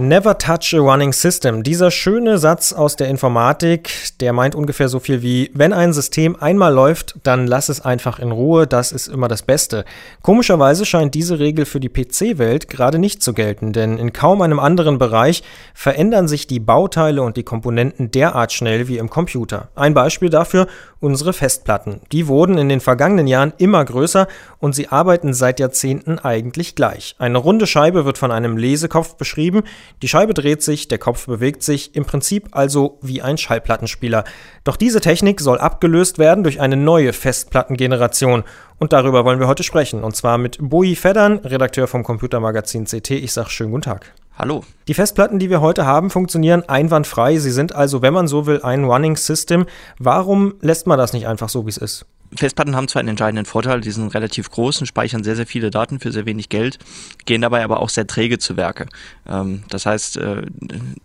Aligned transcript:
Never 0.00 0.38
touch 0.38 0.72
a 0.72 0.78
running 0.78 1.12
system. 1.12 1.62
Dieser 1.62 1.90
schöne 1.90 2.38
Satz 2.38 2.72
aus 2.72 2.96
der 2.96 3.08
Informatik, 3.08 3.90
der 4.20 4.32
meint 4.32 4.54
ungefähr 4.54 4.88
so 4.88 4.98
viel 4.98 5.20
wie, 5.20 5.50
wenn 5.52 5.74
ein 5.74 5.92
System 5.92 6.36
einmal 6.40 6.72
läuft, 6.72 7.16
dann 7.22 7.46
lass 7.46 7.68
es 7.68 7.82
einfach 7.82 8.18
in 8.18 8.32
Ruhe, 8.32 8.66
das 8.66 8.92
ist 8.92 9.08
immer 9.08 9.28
das 9.28 9.42
Beste. 9.42 9.84
Komischerweise 10.22 10.86
scheint 10.86 11.14
diese 11.14 11.38
Regel 11.38 11.66
für 11.66 11.80
die 11.80 11.90
PC-Welt 11.90 12.70
gerade 12.70 12.98
nicht 12.98 13.22
zu 13.22 13.34
gelten, 13.34 13.74
denn 13.74 13.98
in 13.98 14.14
kaum 14.14 14.40
einem 14.40 14.58
anderen 14.58 14.96
Bereich 14.96 15.42
verändern 15.74 16.28
sich 16.28 16.46
die 16.46 16.60
Bauteile 16.60 17.20
und 17.20 17.36
die 17.36 17.42
Komponenten 17.42 18.10
derart 18.10 18.54
schnell 18.54 18.88
wie 18.88 18.96
im 18.96 19.10
Computer. 19.10 19.68
Ein 19.74 19.92
Beispiel 19.92 20.30
dafür 20.30 20.66
unsere 21.00 21.32
Festplatten. 21.32 22.00
Die 22.12 22.26
wurden 22.26 22.56
in 22.58 22.68
den 22.68 22.80
vergangenen 22.80 23.26
Jahren 23.26 23.52
immer 23.58 23.84
größer 23.84 24.28
und 24.58 24.74
sie 24.74 24.88
arbeiten 24.88 25.34
seit 25.34 25.60
Jahrzehnten 25.60 26.18
eigentlich 26.18 26.74
gleich. 26.74 27.16
Eine 27.18 27.38
runde 27.38 27.66
Scheibe 27.66 28.04
wird 28.04 28.18
von 28.18 28.30
einem 28.30 28.56
Lesekopf 28.56 29.16
beschrieben, 29.16 29.62
die 30.02 30.08
Scheibe 30.08 30.34
dreht 30.34 30.62
sich, 30.62 30.88
der 30.88 30.98
Kopf 30.98 31.26
bewegt 31.26 31.62
sich, 31.62 31.94
im 31.94 32.04
Prinzip 32.04 32.48
also 32.52 32.98
wie 33.02 33.22
ein 33.22 33.38
Schallplattenspieler. 33.38 34.24
Doch 34.64 34.76
diese 34.76 35.00
Technik 35.00 35.40
soll 35.40 35.58
abgelöst 35.58 36.18
werden 36.18 36.44
durch 36.44 36.60
eine 36.60 36.76
neue 36.76 37.12
Festplattengeneration. 37.12 38.44
Und 38.78 38.92
darüber 38.92 39.24
wollen 39.24 39.40
wir 39.40 39.48
heute 39.48 39.62
sprechen. 39.62 40.02
Und 40.02 40.16
zwar 40.16 40.38
mit 40.38 40.58
Boi 40.60 40.94
Feddern, 40.94 41.38
Redakteur 41.38 41.86
vom 41.86 42.02
Computermagazin 42.02 42.86
CT. 42.86 43.10
Ich 43.10 43.32
sage 43.32 43.50
schönen 43.50 43.72
guten 43.72 43.82
Tag. 43.82 44.12
Hallo. 44.38 44.64
Die 44.88 44.94
Festplatten, 44.94 45.38
die 45.38 45.50
wir 45.50 45.60
heute 45.60 45.84
haben, 45.84 46.08
funktionieren 46.08 46.66
einwandfrei. 46.66 47.36
Sie 47.36 47.50
sind 47.50 47.74
also, 47.74 48.00
wenn 48.00 48.14
man 48.14 48.26
so 48.26 48.46
will, 48.46 48.62
ein 48.62 48.84
Running 48.84 49.16
System. 49.16 49.66
Warum 49.98 50.54
lässt 50.62 50.86
man 50.86 50.98
das 50.98 51.12
nicht 51.12 51.26
einfach 51.26 51.50
so, 51.50 51.66
wie 51.66 51.70
es 51.70 51.76
ist? 51.76 52.06
Festplatten 52.34 52.76
haben 52.76 52.86
zwar 52.86 53.00
einen 53.00 53.10
entscheidenden 53.10 53.44
Vorteil, 53.44 53.80
die 53.80 53.90
sind 53.90 54.14
relativ 54.14 54.50
groß 54.50 54.80
und 54.80 54.86
speichern 54.86 55.24
sehr, 55.24 55.34
sehr 55.34 55.46
viele 55.46 55.70
Daten 55.70 55.98
für 55.98 56.12
sehr 56.12 56.26
wenig 56.26 56.48
Geld, 56.48 56.78
gehen 57.24 57.42
dabei 57.42 57.64
aber 57.64 57.80
auch 57.80 57.88
sehr 57.88 58.06
träge 58.06 58.38
zu 58.38 58.56
Werke. 58.56 58.86
Ähm, 59.28 59.64
das 59.68 59.84
heißt, 59.86 60.16
äh, 60.18 60.42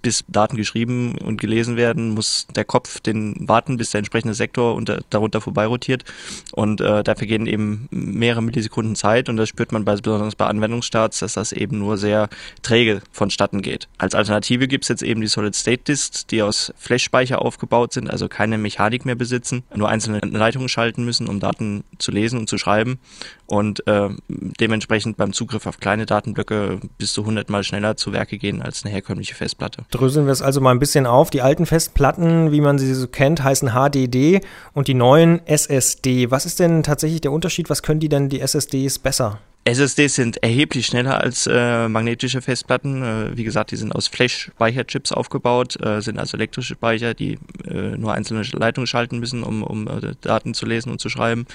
bis 0.01 0.23
Daten 0.27 0.55
geschrieben 0.55 1.17
und 1.17 1.41
gelesen 1.41 1.77
werden, 1.77 2.09
muss 2.09 2.47
der 2.55 2.65
Kopf 2.65 2.99
den 2.99 3.35
warten, 3.47 3.77
bis 3.77 3.89
der 3.89 3.99
entsprechende 3.99 4.35
Sektor 4.35 4.75
unter, 4.75 4.99
darunter 5.09 5.41
vorbeirotiert 5.41 6.03
und 6.51 6.79
äh, 6.81 7.03
da 7.03 7.15
vergehen 7.15 7.47
eben 7.47 7.87
mehrere 7.89 8.43
Millisekunden 8.43 8.95
Zeit 8.95 9.27
und 9.27 9.37
das 9.37 9.49
spürt 9.49 9.71
man 9.71 9.83
besonders 9.83 10.35
bei 10.35 10.45
Anwendungsstarts, 10.45 11.19
dass 11.19 11.33
das 11.33 11.51
eben 11.53 11.79
nur 11.79 11.97
sehr 11.97 12.29
träge 12.61 13.01
vonstatten 13.11 13.63
geht. 13.63 13.87
Als 13.97 14.13
Alternative 14.13 14.67
gibt 14.67 14.85
es 14.85 14.89
jetzt 14.89 15.03
eben 15.03 15.21
die 15.21 15.27
Solid-State-Disks, 15.27 16.27
die 16.27 16.43
aus 16.43 16.71
Flash-Speicher 16.77 17.41
aufgebaut 17.41 17.93
sind, 17.93 18.11
also 18.11 18.27
keine 18.27 18.59
Mechanik 18.59 19.05
mehr 19.05 19.15
besitzen, 19.15 19.63
nur 19.73 19.89
einzelne 19.89 20.19
Leitungen 20.19 20.69
schalten 20.69 21.03
müssen 21.03 21.14
müssen, 21.15 21.27
um 21.27 21.39
Daten 21.39 21.83
zu 21.97 22.11
lesen 22.11 22.39
und 22.39 22.49
zu 22.49 22.57
schreiben 22.57 22.99
und 23.47 23.85
äh, 23.87 24.09
dementsprechend 24.27 25.17
beim 25.17 25.33
Zugriff 25.33 25.65
auf 25.67 25.79
kleine 25.79 26.05
Datenblöcke 26.05 26.79
bis 26.97 27.13
zu 27.13 27.21
100 27.21 27.49
Mal 27.49 27.63
schneller 27.63 27.95
zu 27.97 28.13
Werke 28.13 28.37
gehen 28.37 28.61
als 28.61 28.83
eine 28.83 28.93
herkömmliche 28.93 29.35
Festplatte. 29.35 29.83
Dröseln 29.91 30.25
wir 30.25 30.33
es 30.33 30.41
also 30.41 30.61
mal 30.61 30.71
ein 30.71 30.79
bisschen 30.79 31.05
auf. 31.05 31.29
Die 31.29 31.41
alten 31.41 31.65
Festplatten, 31.65 32.51
wie 32.51 32.61
man 32.61 32.77
sie 32.77 32.93
so 32.93 33.07
kennt, 33.07 33.43
heißen 33.43 33.69
HDD 33.69 34.41
und 34.73 34.87
die 34.87 34.93
neuen 34.93 35.45
SSD. 35.45 36.31
Was 36.31 36.45
ist 36.45 36.59
denn 36.59 36.83
tatsächlich 36.83 37.21
der 37.21 37.31
Unterschied? 37.31 37.69
Was 37.69 37.83
können 37.83 37.99
die 37.99 38.09
denn 38.09 38.29
die 38.29 38.41
SSDs 38.41 38.99
besser? 38.99 39.39
SSDs 39.67 40.13
sind 40.13 40.43
erheblich 40.43 40.85
schneller 40.85 41.19
als 41.21 41.47
äh, 41.47 41.89
magnetische 41.89 42.39
Festplatten. 42.39 43.01
Äh, 43.01 43.35
wie 43.35 43.43
gesagt, 43.43 43.71
die 43.71 43.75
sind 43.75 43.95
aus 43.95 44.07
Flash-Speicherchips 44.07 45.11
aufgebaut, 45.11 45.81
äh, 45.83 46.01
sind 46.01 46.19
also 46.19 46.37
elektrische 46.37 46.75
Speicher, 46.75 47.15
die 47.15 47.39
äh, 47.67 47.97
nur 47.97 48.13
einzelne 48.13 48.43
Leitungen 48.43 48.85
schalten 48.85 49.17
müssen, 49.19 49.41
um, 49.41 49.63
um 49.63 49.87
äh, 49.87 50.13
Daten 50.21 50.53
zu 50.53 50.67
lesen 50.67 50.91
und 50.91 51.01
zu 51.01 51.09
schreiben. 51.09 51.47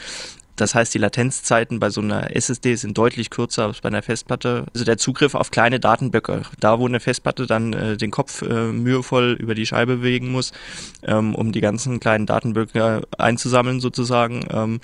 Das 0.61 0.75
heißt, 0.75 0.93
die 0.93 0.99
Latenzzeiten 0.99 1.81
bei 1.81 1.89
so 1.89 2.03
einer 2.03 2.37
SSD 2.37 2.75
sind 2.75 2.99
deutlich 2.99 3.31
kürzer 3.31 3.65
als 3.65 3.81
bei 3.81 3.89
einer 3.89 4.03
Festplatte. 4.03 4.67
Also 4.75 4.85
der 4.85 4.99
Zugriff 4.99 5.35
auf 5.35 5.51
kleine 5.51 5.81
Datenblöcke, 5.81 6.43
da 6.61 6.79
wo 6.79 6.87
eine 6.87 7.01
Festplatte 7.01 7.47
dann 7.47 7.73
äh, 7.73 7.97
den 7.97 8.11
Kopf 8.11 8.43
äh, 8.43 8.71
mühevoll 8.71 9.39
über 9.41 9.55
die 9.55 9.65
Scheibe 9.65 9.97
bewegen 9.97 10.31
muss, 10.31 10.53
ähm, 11.03 11.35
um 11.35 11.53
die 11.53 11.63
ganzen 11.63 11.99
kleinen 11.99 12.27
Datenblöcke 12.27 13.01
einzusammeln 13.17 13.81
sozusagen, 13.81 14.45
ähm, 14.51 14.81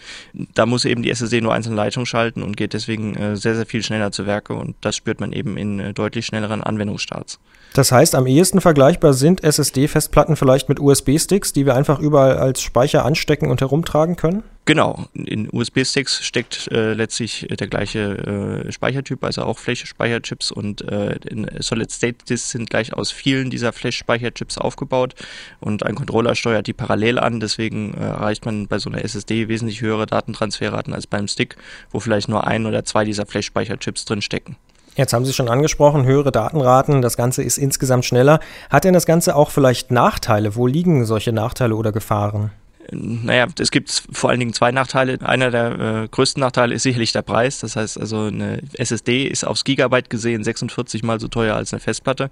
da 0.54 0.64
muss 0.64 0.86
eben 0.86 1.02
die 1.02 1.10
SSD 1.10 1.42
nur 1.42 1.52
einzelne 1.52 1.76
Leitungen 1.76 2.06
schalten 2.06 2.42
und 2.42 2.56
geht 2.56 2.72
deswegen 2.72 3.14
äh, 3.14 3.36
sehr, 3.36 3.54
sehr 3.54 3.66
viel 3.66 3.82
schneller 3.82 4.12
zu 4.12 4.24
Werke 4.24 4.54
und 4.54 4.76
das 4.80 4.96
spürt 4.96 5.20
man 5.20 5.32
eben 5.32 5.58
in 5.58 5.78
äh, 5.78 5.92
deutlich 5.92 6.24
schnelleren 6.24 6.62
Anwendungsstarts. 6.62 7.38
Das 7.74 7.92
heißt, 7.92 8.14
am 8.14 8.26
ehesten 8.26 8.62
vergleichbar 8.62 9.12
sind 9.12 9.44
SSD-Festplatten 9.44 10.36
vielleicht 10.36 10.70
mit 10.70 10.80
USB-Sticks, 10.80 11.52
die 11.52 11.66
wir 11.66 11.74
einfach 11.74 11.98
überall 11.98 12.38
als 12.38 12.62
Speicher 12.62 13.04
anstecken 13.04 13.50
und 13.50 13.60
herumtragen 13.60 14.16
können? 14.16 14.42
Genau, 14.66 15.04
in 15.14 15.48
USB-Sticks 15.48 16.24
steckt 16.24 16.68
äh, 16.72 16.92
letztlich 16.92 17.46
der 17.48 17.68
gleiche 17.68 18.64
äh, 18.66 18.72
Speichertyp, 18.72 19.22
also 19.22 19.42
auch 19.42 19.58
Flash-Speicherchips 19.58 20.50
und 20.50 20.82
äh, 20.90 21.20
Solid-State-Disks 21.60 22.50
sind 22.50 22.68
gleich 22.68 22.92
aus 22.92 23.12
vielen 23.12 23.48
dieser 23.48 23.72
Flash-Speicherchips 23.72 24.58
aufgebaut 24.58 25.14
und 25.60 25.84
ein 25.84 25.94
Controller 25.94 26.34
steuert 26.34 26.66
die 26.66 26.72
parallel 26.72 27.20
an, 27.20 27.38
deswegen 27.38 27.94
äh, 27.94 28.06
erreicht 28.06 28.44
man 28.44 28.66
bei 28.66 28.80
so 28.80 28.90
einer 28.90 29.04
SSD 29.04 29.46
wesentlich 29.46 29.82
höhere 29.82 30.06
Datentransferraten 30.06 30.92
als 30.92 31.06
beim 31.06 31.28
Stick, 31.28 31.54
wo 31.92 32.00
vielleicht 32.00 32.28
nur 32.28 32.44
ein 32.44 32.66
oder 32.66 32.84
zwei 32.84 33.04
dieser 33.04 33.24
Flash-Speicherchips 33.24 34.04
drin 34.04 34.20
stecken. 34.20 34.56
Jetzt 34.96 35.12
haben 35.12 35.24
Sie 35.24 35.32
schon 35.32 35.48
angesprochen, 35.48 36.06
höhere 36.06 36.32
Datenraten, 36.32 37.02
das 37.02 37.16
Ganze 37.16 37.44
ist 37.44 37.58
insgesamt 37.58 38.04
schneller. 38.04 38.40
Hat 38.68 38.82
denn 38.82 38.94
das 38.94 39.06
Ganze 39.06 39.36
auch 39.36 39.50
vielleicht 39.50 39.92
Nachteile? 39.92 40.56
Wo 40.56 40.66
liegen 40.66 41.04
solche 41.04 41.32
Nachteile 41.32 41.76
oder 41.76 41.92
Gefahren? 41.92 42.50
Naja, 42.92 43.46
es 43.58 43.70
gibt 43.70 43.90
vor 44.12 44.30
allen 44.30 44.38
Dingen 44.38 44.52
zwei 44.52 44.70
Nachteile. 44.70 45.18
Einer 45.22 45.50
der 45.50 46.04
äh, 46.04 46.08
größten 46.08 46.40
Nachteile 46.40 46.74
ist 46.74 46.84
sicherlich 46.84 47.12
der 47.12 47.22
Preis. 47.22 47.58
Das 47.58 47.74
heißt 47.74 47.98
also, 47.98 48.24
eine 48.24 48.62
SSD 48.74 49.24
ist 49.24 49.44
aufs 49.44 49.64
Gigabyte 49.64 50.08
gesehen 50.08 50.44
46 50.44 51.02
mal 51.02 51.18
so 51.18 51.26
teuer 51.28 51.56
als 51.56 51.72
eine 51.72 51.80
Festplatte. 51.80 52.30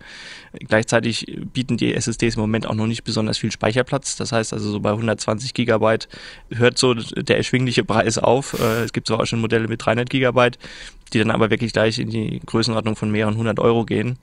Gleichzeitig 0.53 1.41
bieten 1.53 1.77
die 1.77 1.95
SSDs 1.95 2.37
im 2.37 2.43
Moment 2.43 2.67
auch 2.67 2.75
noch 2.75 2.87
nicht 2.87 3.03
besonders 3.03 3.39
viel 3.39 3.51
Speicherplatz. 3.51 4.17
Das 4.17 4.33
heißt 4.33 4.53
also, 4.53 4.71
so 4.71 4.81
bei 4.81 4.91
120 4.91 5.55
Gigabyte 5.55 6.09
hört 6.51 6.79
so 6.79 6.95
der 6.95 7.37
erschwingliche 7.37 7.85
Preis 7.85 8.19
auf. 8.19 8.59
Äh, 8.61 8.85
es 8.85 8.93
gibt 8.93 9.09
zwar 9.09 9.21
auch 9.21 9.27
schon 9.27 9.41
Modelle 9.41 9.67
mit 9.67 9.85
300 9.85 10.09
Gigabyte, 10.09 10.59
die 11.13 11.19
dann 11.19 11.31
aber 11.31 11.51
wirklich 11.51 11.73
gleich 11.73 11.99
in 11.99 12.11
die 12.11 12.41
Größenordnung 12.45 12.97
von 12.97 13.11
mehreren 13.11 13.37
hundert 13.37 13.61
Euro 13.61 13.85
gehen. 13.85 14.19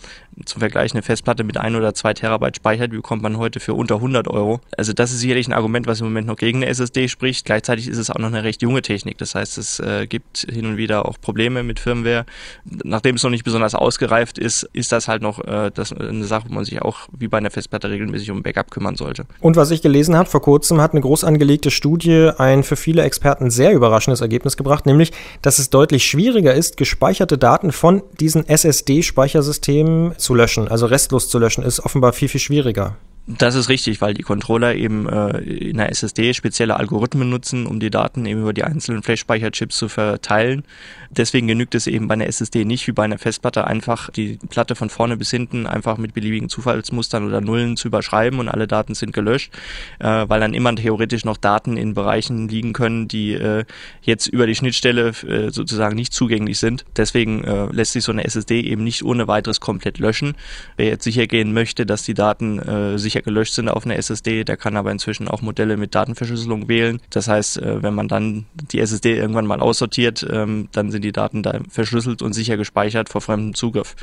Zum 0.45 0.59
Vergleich 0.59 0.93
eine 0.93 1.01
Festplatte 1.01 1.43
mit 1.43 1.57
ein 1.57 1.75
oder 1.75 1.93
zwei 1.93 2.13
Terabyte 2.13 2.57
Speicher, 2.57 2.87
die 2.87 2.97
bekommt 2.97 3.21
man 3.21 3.37
heute 3.37 3.59
für 3.59 3.73
unter 3.73 3.95
100 3.95 4.27
Euro. 4.27 4.59
Also 4.77 4.93
das 4.93 5.11
ist 5.11 5.19
sicherlich 5.19 5.47
ein 5.47 5.53
Argument, 5.53 5.87
was 5.87 5.99
im 5.99 6.07
Moment 6.07 6.27
noch 6.27 6.35
gegen 6.35 6.59
eine 6.59 6.67
SSD 6.67 7.07
spricht. 7.07 7.45
Gleichzeitig 7.45 7.87
ist 7.87 7.97
es 7.97 8.09
auch 8.09 8.17
noch 8.17 8.27
eine 8.27 8.43
recht 8.43 8.61
junge 8.61 8.81
Technik. 8.81 9.17
Das 9.17 9.35
heißt, 9.35 9.57
es 9.57 9.79
äh, 9.79 10.07
gibt 10.07 10.47
hin 10.49 10.65
und 10.65 10.77
wieder 10.77 11.05
auch 11.05 11.19
Probleme 11.19 11.63
mit 11.63 11.79
Firmware. 11.79 12.25
Nachdem 12.65 13.15
es 13.15 13.23
noch 13.23 13.29
nicht 13.29 13.43
besonders 13.43 13.75
ausgereift 13.75 14.37
ist, 14.37 14.63
ist 14.73 14.91
das 14.91 15.07
halt 15.07 15.21
noch 15.21 15.43
äh, 15.45 15.71
das 15.73 15.93
eine 15.93 16.23
Sache, 16.25 16.49
wo 16.49 16.53
man 16.53 16.65
sich 16.65 16.81
auch 16.81 17.09
wie 17.17 17.27
bei 17.27 17.37
einer 17.37 17.51
Festplatte 17.51 17.89
regelmäßig 17.89 18.31
um 18.31 18.43
Backup 18.43 18.71
kümmern 18.71 18.95
sollte. 18.95 19.25
Und 19.39 19.55
was 19.55 19.71
ich 19.71 19.81
gelesen 19.81 20.15
habe, 20.15 20.29
vor 20.29 20.41
kurzem 20.41 20.81
hat 20.81 20.91
eine 20.91 21.01
groß 21.01 21.23
angelegte 21.23 21.71
Studie 21.71 22.31
ein 22.37 22.63
für 22.63 22.75
viele 22.75 23.03
Experten 23.03 23.51
sehr 23.51 23.73
überraschendes 23.73 24.21
Ergebnis 24.21 24.57
gebracht, 24.57 24.85
nämlich, 24.85 25.11
dass 25.41 25.59
es 25.59 25.69
deutlich 25.69 26.05
schwieriger 26.05 26.53
ist, 26.53 26.70
gespeicherte 26.77 27.37
Daten 27.37 27.71
von 27.71 28.03
diesen 28.19 28.47
SSD-Speichersystemen 28.47 30.17
zu 30.17 30.33
löschen, 30.35 30.67
also 30.67 30.85
restlos 30.85 31.29
zu 31.29 31.39
löschen, 31.39 31.63
ist 31.63 31.79
offenbar 31.79 32.13
viel, 32.13 32.29
viel 32.29 32.39
schwieriger. 32.39 32.97
Das 33.37 33.55
ist 33.55 33.69
richtig, 33.69 34.01
weil 34.01 34.13
die 34.13 34.23
Controller 34.23 34.75
eben 34.75 35.07
äh, 35.07 35.37
in 35.39 35.77
der 35.77 35.89
SSD 35.89 36.33
spezielle 36.33 36.77
Algorithmen 36.77 37.29
nutzen, 37.29 37.65
um 37.67 37.79
die 37.79 37.89
Daten 37.89 38.25
eben 38.25 38.41
über 38.41 38.53
die 38.53 38.63
einzelnen 38.63 39.03
Flash-Speicherchips 39.03 39.77
zu 39.77 39.89
verteilen. 39.89 40.63
Deswegen 41.11 41.47
genügt 41.47 41.75
es 41.75 41.87
eben 41.87 42.07
bei 42.07 42.13
einer 42.13 42.27
SSD 42.27 42.65
nicht 42.65 42.87
wie 42.87 42.93
bei 42.93 43.03
einer 43.03 43.17
Festplatte 43.17 43.67
einfach 43.67 44.09
die 44.09 44.39
Platte 44.49 44.75
von 44.75 44.89
vorne 44.89 45.17
bis 45.17 45.29
hinten 45.29 45.67
einfach 45.67 45.97
mit 45.97 46.13
beliebigen 46.13 46.49
Zufallsmustern 46.49 47.27
oder 47.27 47.41
Nullen 47.41 47.77
zu 47.77 47.89
überschreiben 47.89 48.39
und 48.39 48.47
alle 48.47 48.65
Daten 48.65 48.95
sind 48.95 49.13
gelöscht, 49.13 49.53
äh, 49.99 50.05
weil 50.05 50.39
dann 50.39 50.53
immer 50.53 50.73
theoretisch 50.75 51.25
noch 51.25 51.37
Daten 51.37 51.75
in 51.77 51.93
Bereichen 51.93 52.47
liegen 52.47 52.73
können, 52.73 53.07
die 53.07 53.33
äh, 53.33 53.65
jetzt 54.01 54.27
über 54.27 54.47
die 54.47 54.55
Schnittstelle 54.55 55.09
äh, 55.09 55.51
sozusagen 55.51 55.95
nicht 55.95 56.13
zugänglich 56.13 56.59
sind. 56.59 56.85
Deswegen 56.95 57.43
äh, 57.43 57.65
lässt 57.71 57.91
sich 57.91 58.03
so 58.03 58.11
eine 58.11 58.23
SSD 58.23 58.61
eben 58.61 58.83
nicht 58.83 59.03
ohne 59.03 59.27
weiteres 59.27 59.59
komplett 59.59 59.99
löschen. 59.99 60.35
Wer 60.77 60.87
jetzt 60.87 61.03
sicher 61.03 61.27
gehen 61.27 61.53
möchte, 61.53 61.85
dass 61.85 62.03
die 62.03 62.13
Daten 62.13 62.59
äh, 62.59 62.97
sicher 63.21 63.31
gelöscht 63.31 63.53
sind 63.53 63.69
auf 63.69 63.85
einer 63.85 63.95
SSD. 63.97 64.43
Der 64.43 64.57
kann 64.57 64.77
aber 64.77 64.91
inzwischen 64.91 65.27
auch 65.27 65.41
Modelle 65.41 65.77
mit 65.77 65.95
Datenverschlüsselung 65.95 66.67
wählen. 66.67 66.99
Das 67.09 67.27
heißt, 67.27 67.57
äh, 67.57 67.83
wenn 67.83 67.93
man 67.93 68.07
dann 68.07 68.45
die 68.71 68.79
SSD 68.79 69.15
irgendwann 69.15 69.45
mal 69.45 69.59
aussortiert, 69.59 70.25
ähm, 70.29 70.67
dann 70.71 70.91
sind 70.91 71.03
die 71.03 71.11
Daten 71.11 71.43
da 71.43 71.59
verschlüsselt 71.69 72.21
und 72.21 72.33
sicher 72.33 72.57
gespeichert 72.57 73.09
vor 73.09 73.21
fremdem 73.21 73.53
Zugriff. 73.53 73.95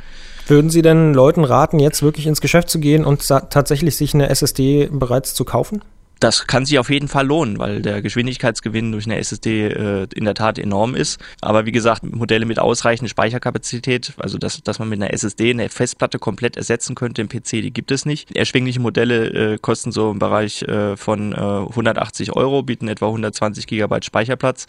Würden 0.47 0.69
Sie 0.69 0.81
denn 0.81 1.13
Leuten 1.13 1.43
raten, 1.43 1.79
jetzt 1.79 2.01
wirklich 2.01 2.27
ins 2.27 2.41
Geschäft 2.41 2.69
zu 2.69 2.79
gehen 2.79 3.05
und 3.05 3.27
tatsächlich 3.27 3.95
sich 3.95 4.13
eine 4.13 4.29
SSD 4.29 4.89
bereits 4.91 5.33
zu 5.33 5.45
kaufen? 5.45 5.81
Das 6.19 6.47
kann 6.47 6.65
sich 6.65 6.77
auf 6.79 6.89
jeden 6.89 7.07
Fall 7.07 7.25
lohnen, 7.25 7.59
weil 7.59 7.81
der 7.81 8.01
Geschwindigkeitsgewinn 8.01 8.91
durch 8.91 9.05
eine 9.05 9.17
SSD 9.17 9.67
äh, 9.67 10.07
in 10.13 10.25
der 10.25 10.33
Tat 10.33 10.59
enorm 10.59 10.93
ist. 10.93 11.17
Aber 11.39 11.65
wie 11.65 11.71
gesagt, 11.71 12.03
Modelle 12.03 12.45
mit 12.45 12.59
ausreichender 12.59 13.09
Speicherkapazität, 13.09 14.13
also 14.17 14.37
dass, 14.37 14.61
dass 14.61 14.79
man 14.79 14.89
mit 14.89 15.01
einer 15.01 15.13
SSD 15.13 15.51
eine 15.51 15.69
Festplatte 15.69 16.19
komplett 16.19 16.57
ersetzen 16.57 16.95
könnte 16.95 17.21
im 17.21 17.29
PC, 17.29 17.61
die 17.61 17.71
gibt 17.71 17.91
es 17.91 18.05
nicht. 18.05 18.35
Erschwingliche 18.35 18.81
Modelle 18.81 19.53
äh, 19.53 19.57
kosten 19.59 19.93
so 19.93 20.11
im 20.11 20.19
Bereich 20.19 20.61
äh, 20.63 20.97
von 20.97 21.31
äh, 21.31 21.35
180 21.35 22.35
Euro, 22.35 22.63
bieten 22.63 22.89
etwa 22.89 23.05
120 23.07 23.65
Gigabyte 23.65 24.03
Speicherplatz. 24.03 24.65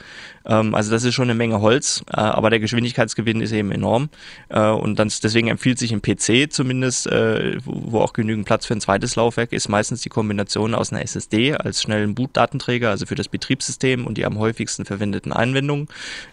Ähm, 0.47 0.77
also 0.77 0.93
das 0.93 1.03
ist 1.03 1.15
schon 1.15 1.25
eine 1.25 1.35
Menge 1.35 1.61
Holz, 1.61 2.05
äh, 2.13 2.21
aber 2.21 2.51
der 2.51 2.61
Geschwindigkeitsgewinn 2.61 3.41
ist 3.41 3.51
eben 3.51 3.73
enorm. 3.73 4.09
Äh, 4.51 4.69
und 4.69 5.01
dann, 5.01 5.11
deswegen 5.21 5.49
empfiehlt 5.49 5.81
sich 5.81 5.91
im 5.91 6.01
PC 6.01 6.53
zumindest, 6.53 7.09
äh, 7.09 7.59
wo, 7.65 7.93
wo 7.93 8.01
auch 8.03 8.13
genügend 8.13 8.47
Platz 8.47 8.67
für 8.67 8.75
ein 8.75 8.81
zweites 8.81 9.17
Laufwerk 9.17 9.53
ist, 9.53 9.69
meistens 9.69 10.03
die 10.03 10.11
Kombination 10.11 10.77
aus 10.77 10.93
einer 10.93 11.03
SSD 11.03 11.40
als 11.55 11.83
schnellen 11.83 12.15
Bootdatenträger, 12.15 12.91
also 12.91 13.07
für 13.07 13.15
das 13.15 13.29
Betriebssystem 13.29 14.07
und 14.07 14.19
die 14.19 14.25
am 14.25 14.39
häufigsten 14.39 14.85
verwendeten 14.85 15.33
Einwendungen, 15.33 15.89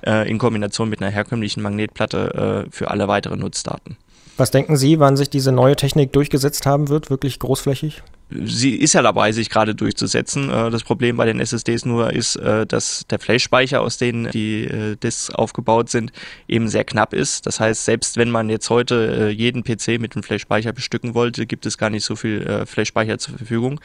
äh, 0.06 0.30
in 0.30 0.38
Kombination 0.38 0.90
mit 0.90 1.02
einer 1.02 1.12
herkömmlichen 1.12 1.64
Magnetplatte 1.64 2.66
äh, 2.68 2.72
für 2.72 2.92
alle 2.92 3.08
weiteren 3.08 3.40
Nutzdaten. 3.40 3.98
Was 4.38 4.52
denken 4.52 4.78
Sie, 4.78 5.00
wann 5.00 5.18
sich 5.18 5.30
diese 5.30 5.52
neue 5.52 5.76
Technik 5.76 6.14
durchgesetzt 6.14 6.66
haben 6.66 6.90
wird, 6.90 7.10
wirklich 7.10 7.40
großflächig? 7.40 8.04
Sie 8.30 8.76
ist 8.76 8.94
ja 8.94 9.02
dabei, 9.02 9.32
sich 9.32 9.50
gerade 9.50 9.74
durchzusetzen. 9.74 10.50
Äh, 10.50 10.70
das 10.70 10.84
Problem 10.84 11.18
bei 11.18 11.26
den 11.26 11.40
SSDs 11.40 11.86
nur 11.86 12.12
ist, 12.14 12.36
äh, 12.36 12.66
dass 12.66 13.06
der 13.10 13.20
Flash-Speicher, 13.20 13.82
aus 13.82 13.98
denen 13.98 14.30
die 14.32 14.66
äh, 14.66 14.96
Disks 14.96 15.30
aufgebaut 15.30 15.90
sind, 15.90 16.12
eben 16.48 16.68
sehr 16.68 16.84
knapp 16.84 17.14
ist. 17.14 17.46
Das 17.46 17.60
heißt, 17.60 17.86
selbst 17.86 18.18
wenn 18.18 18.30
man 18.30 18.50
jetzt 18.50 18.70
heute 18.70 19.30
jeden 19.36 19.64
PC 19.64 20.00
mit 20.00 20.16
einem 20.16 20.24
Flash-Speicher 20.24 20.74
bestücken 20.74 21.14
wollte, 21.14 21.46
gibt 21.46 21.66
es 21.66 21.78
gar 21.78 21.90
nicht 21.90 22.04
so 22.04 22.16
viel 22.16 22.66
Flash-Speicher 22.66 23.18
zur 23.18 23.38
Verfügung. 23.38 23.80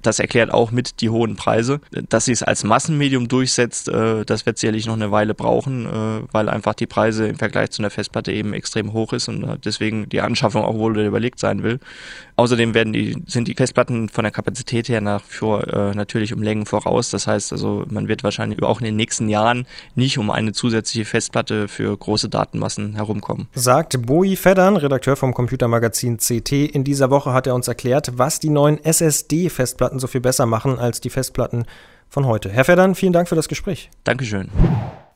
Das 0.00 0.18
erklärt 0.18 0.52
auch 0.52 0.70
mit 0.70 1.00
die 1.00 1.10
hohen 1.10 1.36
Preise. 1.36 1.80
Dass 1.90 2.26
sie 2.26 2.32
es 2.32 2.42
als 2.42 2.64
Massenmedium 2.64 3.28
durchsetzt, 3.28 3.88
das 3.88 4.46
wird 4.46 4.58
sicherlich 4.58 4.86
noch 4.86 4.94
eine 4.94 5.10
Weile 5.10 5.34
brauchen, 5.34 6.26
weil 6.32 6.48
einfach 6.48 6.74
die 6.74 6.86
Preise 6.86 7.28
im 7.28 7.36
Vergleich 7.36 7.70
zu 7.70 7.82
einer 7.82 7.90
Festplatte 7.90 8.32
eben 8.32 8.52
extrem 8.52 8.92
hoch 8.92 9.12
ist 9.12 9.28
und 9.28 9.64
deswegen 9.64 10.08
die 10.08 10.20
Anschaffung 10.20 10.62
auch 10.62 10.74
wohl 10.74 10.98
überlegt 10.98 11.38
sein 11.38 11.62
will. 11.62 11.80
Außerdem 12.36 12.74
werden 12.74 12.92
die, 12.92 13.16
sind 13.26 13.48
die 13.48 13.54
Festplatten 13.54 13.87
von 14.08 14.24
der 14.24 14.30
Kapazität 14.30 14.88
her 14.88 15.00
nach 15.00 15.22
vor 15.22 15.66
äh, 15.66 15.94
natürlich 15.94 16.32
um 16.32 16.42
Längen 16.42 16.66
voraus. 16.66 17.10
Das 17.10 17.26
heißt 17.26 17.52
also, 17.52 17.84
man 17.88 18.08
wird 18.08 18.22
wahrscheinlich 18.24 18.62
auch 18.62 18.80
in 18.80 18.84
den 18.84 18.96
nächsten 18.96 19.28
Jahren 19.28 19.66
nicht 19.94 20.18
um 20.18 20.30
eine 20.30 20.52
zusätzliche 20.52 21.04
Festplatte 21.04 21.68
für 21.68 21.96
große 21.96 22.28
Datenmassen 22.28 22.94
herumkommen. 22.94 23.48
Sagt 23.54 24.06
Boi 24.06 24.36
Feddern, 24.36 24.76
Redakteur 24.76 25.16
vom 25.16 25.32
Computermagazin 25.34 26.18
CT. 26.18 26.52
In 26.52 26.84
dieser 26.84 27.10
Woche 27.10 27.32
hat 27.32 27.46
er 27.46 27.54
uns 27.54 27.68
erklärt, 27.68 28.12
was 28.16 28.40
die 28.40 28.50
neuen 28.50 28.82
SSD-Festplatten 28.82 29.98
so 29.98 30.06
viel 30.06 30.20
besser 30.20 30.46
machen 30.46 30.78
als 30.78 31.00
die 31.00 31.10
Festplatten 31.10 31.64
von 32.08 32.26
heute. 32.26 32.50
Herr 32.50 32.64
Feddern, 32.64 32.94
vielen 32.94 33.12
Dank 33.12 33.28
für 33.28 33.36
das 33.36 33.48
Gespräch. 33.48 33.90
Dankeschön. 34.04 34.50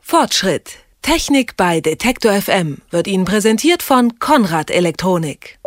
Fortschritt. 0.00 0.78
Technik 1.02 1.56
bei 1.56 1.80
Detektor 1.80 2.32
FM 2.32 2.78
wird 2.90 3.08
Ihnen 3.08 3.24
präsentiert 3.24 3.82
von 3.82 4.18
Konrad 4.20 4.70
Elektronik. 4.70 5.58